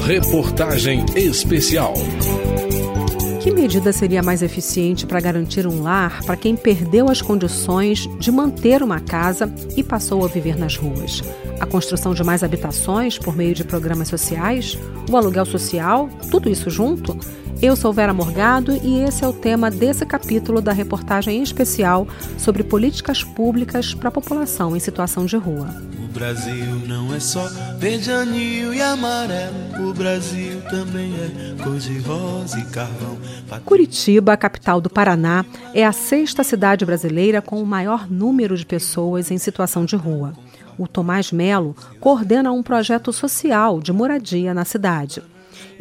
[0.00, 1.92] Reportagem especial.
[3.42, 8.32] Que medida seria mais eficiente para garantir um lar para quem perdeu as condições de
[8.32, 11.22] manter uma casa e passou a viver nas ruas?
[11.60, 14.78] A construção de mais habitações por meio de programas sociais?
[15.10, 16.08] O aluguel social?
[16.30, 17.16] Tudo isso junto?
[17.60, 22.64] Eu sou Vera Morgado e esse é o tema desse capítulo da reportagem especial sobre
[22.64, 25.91] políticas públicas para a população em situação de rua.
[26.12, 27.48] Brasil não é só
[27.78, 33.18] verde, anil e amarelo, o Brasil também é cor de rosa e carvão.
[33.64, 35.44] Curitiba, capital do Paraná,
[35.74, 40.34] é a sexta cidade brasileira com o maior número de pessoas em situação de rua.
[40.78, 45.22] O Tomás Melo coordena um projeto social de moradia na cidade.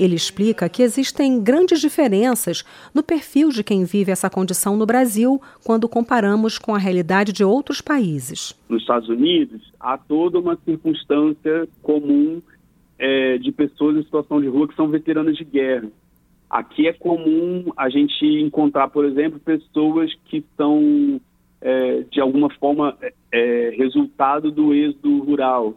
[0.00, 2.64] Ele explica que existem grandes diferenças
[2.94, 7.44] no perfil de quem vive essa condição no Brasil quando comparamos com a realidade de
[7.44, 8.58] outros países.
[8.66, 12.40] Nos Estados Unidos, há toda uma circunstância comum
[12.98, 15.90] é, de pessoas em situação de rua que são veteranas de guerra.
[16.48, 21.20] Aqui é comum a gente encontrar, por exemplo, pessoas que são,
[21.60, 25.74] é, de alguma forma, é, é resultado do êxodo rural,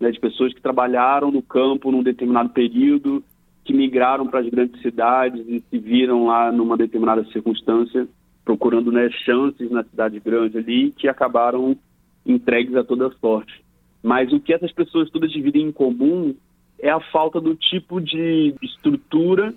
[0.00, 3.22] né, de pessoas que trabalharam no campo num determinado período
[3.64, 8.08] que migraram para as grandes cidades e se viram lá numa determinada circunstância,
[8.44, 11.76] procurando né, chances na cidade grande ali, que acabaram
[12.24, 13.62] entregues a toda sorte.
[14.02, 16.34] Mas o que essas pessoas todas dividem em comum
[16.78, 19.52] é a falta do tipo de estrutura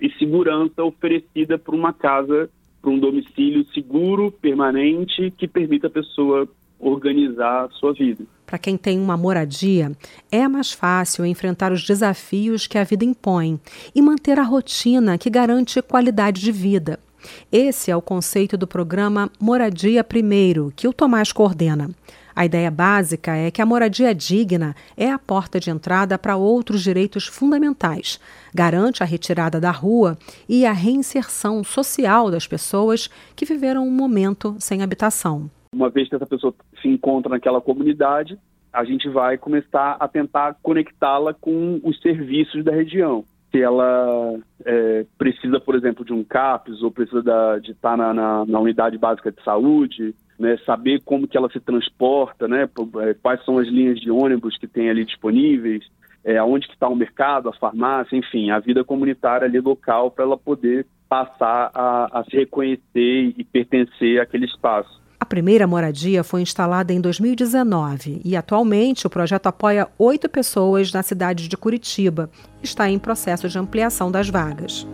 [0.00, 2.50] e segurança oferecida por uma casa,
[2.82, 6.48] por um domicílio seguro, permanente, que permita a pessoa
[6.80, 9.92] organizar a sua vida para quem tem uma moradia,
[10.30, 13.60] é mais fácil enfrentar os desafios que a vida impõe
[13.94, 16.98] e manter a rotina que garante qualidade de vida.
[17.50, 21.90] Esse é o conceito do programa Moradia Primeiro, que o Tomás coordena.
[22.36, 26.82] A ideia básica é que a moradia digna é a porta de entrada para outros
[26.82, 28.18] direitos fundamentais,
[28.52, 34.56] garante a retirada da rua e a reinserção social das pessoas que viveram um momento
[34.58, 35.48] sem habitação.
[35.74, 38.38] Uma vez que essa pessoa se encontra naquela comunidade,
[38.72, 43.24] a gente vai começar a tentar conectá-la com os serviços da região.
[43.50, 48.12] Se ela é, precisa, por exemplo, de um CAPS ou precisa da, de estar na,
[48.14, 52.68] na, na, unidade básica de saúde, né, saber como que ela se transporta, né,
[53.02, 55.84] é, quais são as linhas de ônibus que tem ali disponíveis,
[56.24, 60.24] é, aonde que está o mercado, a farmácia, enfim, a vida comunitária ali local para
[60.24, 65.03] ela poder passar a, a se reconhecer e pertencer àquele espaço.
[65.24, 71.02] A primeira moradia foi instalada em 2019 e atualmente o projeto apoia oito pessoas na
[71.02, 72.28] cidade de Curitiba.
[72.62, 74.86] Está em processo de ampliação das vagas.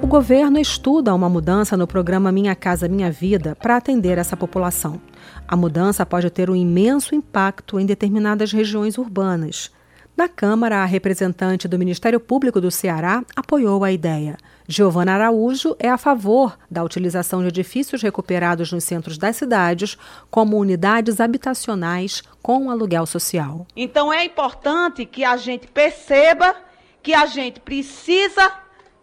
[0.00, 5.00] O governo estuda uma mudança no programa Minha Casa Minha Vida para atender essa população.
[5.48, 9.72] A mudança pode ter um imenso impacto em determinadas regiões urbanas.
[10.16, 14.36] Na Câmara, a representante do Ministério Público do Ceará apoiou a ideia.
[14.72, 19.98] Giovana Araújo é a favor da utilização de edifícios recuperados nos centros das cidades
[20.30, 23.66] como unidades habitacionais com aluguel social.
[23.76, 26.56] Então é importante que a gente perceba
[27.02, 28.50] que a gente precisa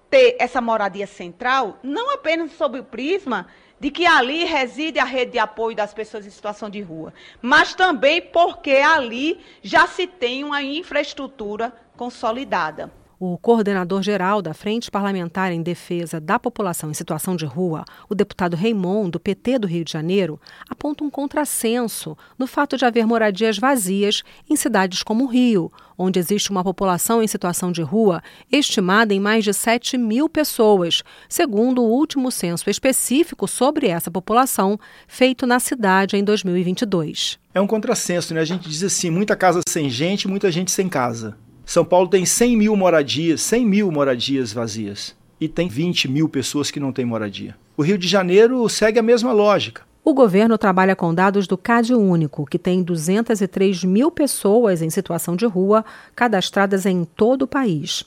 [0.10, 3.46] ter essa moradia central, não apenas sob o prisma
[3.80, 7.14] de que ali reside a rede de apoio das pessoas em situação de rua,
[7.44, 12.92] mas também porque ali já se tem uma infraestrutura consolidada.
[13.22, 18.16] O coordenador geral da Frente Parlamentar em Defesa da População em Situação de Rua, o
[18.16, 23.06] deputado Raimon, do PT do Rio de Janeiro, aponta um contrassenso no fato de haver
[23.06, 28.24] moradias vazias em cidades como o Rio, onde existe uma população em situação de rua
[28.50, 34.80] estimada em mais de 7 mil pessoas, segundo o último censo específico sobre essa população,
[35.10, 37.38] feito na cidade em 2022.
[37.54, 38.40] É um contrassenso, né?
[38.40, 41.38] A gente diz assim: muita casa sem gente, muita gente sem casa.
[41.70, 45.16] São Paulo tem 100 mil moradias, 100 mil moradias vazias.
[45.40, 47.56] E tem 20 mil pessoas que não têm moradia.
[47.78, 49.84] O Rio de Janeiro segue a mesma lógica.
[50.04, 55.36] O governo trabalha com dados do CAD Único, que tem 203 mil pessoas em situação
[55.36, 55.86] de rua
[56.16, 58.04] cadastradas em todo o país.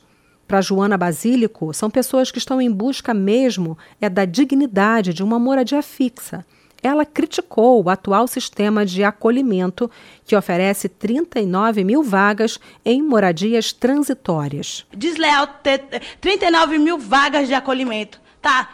[0.48, 5.38] Para Joana Basílico, são pessoas que estão em busca mesmo é da dignidade de uma
[5.38, 6.44] moradia fixa
[6.82, 9.90] ela criticou o atual sistema de acolhimento,
[10.24, 14.84] que oferece 39 mil vagas em moradias transitórias.
[14.92, 15.80] Desleal ter
[16.20, 18.68] 39 mil vagas de acolhimento, tá?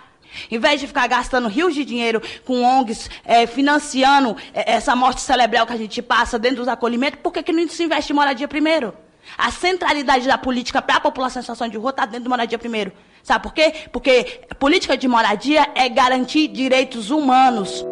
[0.50, 5.20] Em vez de ficar gastando rios de dinheiro com ONGs, é, financiando é, essa morte
[5.20, 8.16] cerebral que a gente passa dentro dos acolhimentos, por que, que não se investe em
[8.16, 8.94] moradia primeiro?
[9.36, 12.58] A centralidade da política para a população em situação de rua está dentro de moradia
[12.58, 12.92] primeiro.
[13.22, 13.74] Sabe por quê?
[13.92, 17.84] Porque política de moradia é garantir direitos humanos.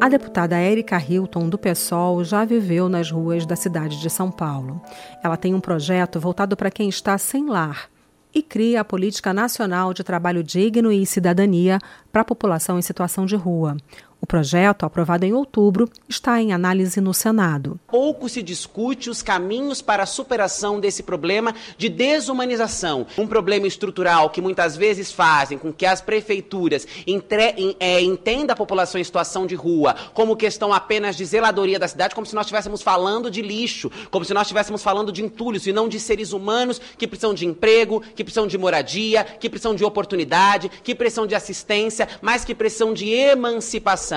[0.00, 4.82] A deputada Érica Hilton, do PSOL, já viveu nas ruas da cidade de São Paulo.
[5.22, 7.88] Ela tem um projeto voltado para quem está sem lar
[8.34, 11.78] e cria a Política Nacional de Trabalho Digno e Cidadania
[12.10, 13.76] para a população em situação de rua.
[14.22, 17.80] O projeto, aprovado em outubro, está em análise no Senado.
[17.88, 23.04] Pouco se discute os caminhos para a superação desse problema de desumanização.
[23.18, 28.56] Um problema estrutural que muitas vezes fazem com que as prefeituras entre, é, entendam a
[28.56, 32.46] população em situação de rua como questão apenas de zeladoria da cidade, como se nós
[32.46, 36.32] estivéssemos falando de lixo, como se nós estivéssemos falando de entulhos e não de seres
[36.32, 41.26] humanos que precisam de emprego, que precisam de moradia, que precisam de oportunidade, que precisam
[41.26, 44.11] de assistência, mas que precisam de emancipação.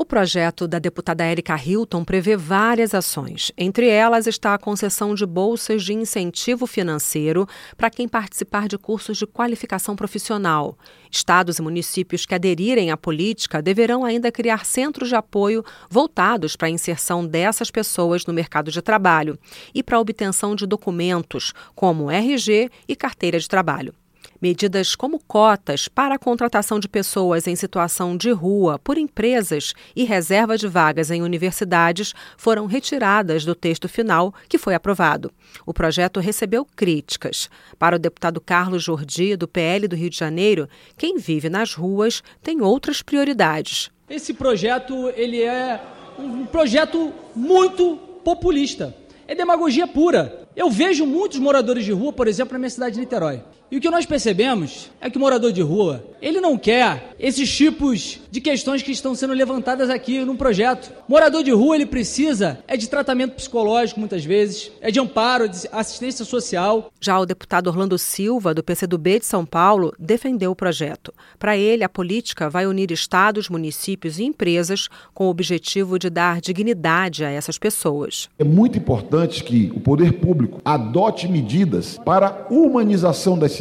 [0.00, 3.50] O projeto da deputada Érica Hilton prevê várias ações.
[3.58, 9.18] Entre elas está a concessão de bolsas de incentivo financeiro para quem participar de cursos
[9.18, 10.78] de qualificação profissional.
[11.10, 16.68] Estados e municípios que aderirem à política deverão ainda criar centros de apoio voltados para
[16.68, 19.36] a inserção dessas pessoas no mercado de trabalho
[19.74, 23.92] e para a obtenção de documentos, como RG e carteira de trabalho.
[24.40, 30.04] Medidas como cotas para a contratação de pessoas em situação de rua por empresas e
[30.04, 35.32] reserva de vagas em universidades foram retiradas do texto final que foi aprovado.
[35.66, 37.50] O projeto recebeu críticas.
[37.78, 42.22] Para o deputado Carlos Jordi, do PL do Rio de Janeiro, quem vive nas ruas
[42.40, 43.90] tem outras prioridades.
[44.08, 45.82] Esse projeto ele é
[46.16, 48.94] um projeto muito populista.
[49.26, 50.48] É demagogia pura.
[50.56, 53.42] Eu vejo muitos moradores de rua, por exemplo, na minha cidade de Niterói.
[53.70, 57.54] E o que nós percebemos é que o morador de rua, ele não quer esses
[57.54, 60.90] tipos de questões que estão sendo levantadas aqui no projeto.
[61.06, 65.68] Morador de rua, ele precisa é de tratamento psicológico muitas vezes, é de amparo, de
[65.70, 66.90] assistência social.
[66.98, 71.12] Já o deputado Orlando Silva, do PCdoB de São Paulo, defendeu o projeto.
[71.38, 76.40] Para ele, a política vai unir estados, municípios e empresas com o objetivo de dar
[76.40, 78.30] dignidade a essas pessoas.
[78.38, 83.57] É muito importante que o poder público adote medidas para a humanização das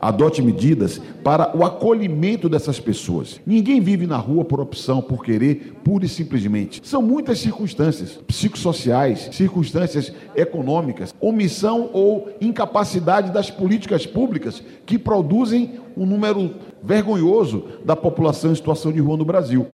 [0.00, 3.40] Adote medidas para o acolhimento dessas pessoas.
[3.46, 6.80] Ninguém vive na rua por opção, por querer, pura e simplesmente.
[6.84, 16.06] São muitas circunstâncias psicossociais, circunstâncias econômicas, omissão ou incapacidade das políticas públicas que produzem um
[16.06, 19.66] número vergonhoso da população em situação de rua no Brasil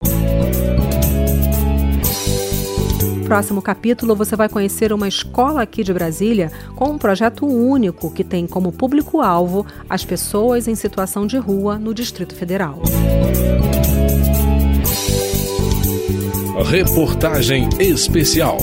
[3.23, 8.23] próximo capítulo você vai conhecer uma escola aqui de Brasília com um projeto único que
[8.23, 12.81] tem como público-alvo as pessoas em situação de rua no Distrito Federal.
[16.69, 18.57] Reportagem especial.